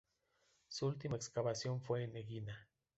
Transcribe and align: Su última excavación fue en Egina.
Su 0.67 0.87
última 0.87 1.15
excavación 1.15 1.79
fue 1.79 2.05
en 2.05 2.15
Egina. 2.17 2.67